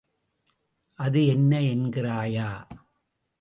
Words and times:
அது 0.97 1.25
என்ன 1.25 1.59
என்கிறாயா? 1.59 2.49